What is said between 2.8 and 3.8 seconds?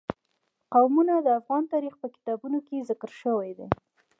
ذکر شوی دي.